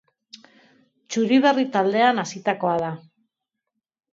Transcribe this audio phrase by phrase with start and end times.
[1.15, 2.91] Txuri Berri taldean hazitakoa da.